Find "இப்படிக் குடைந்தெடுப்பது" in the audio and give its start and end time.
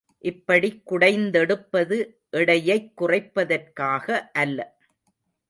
0.21-1.97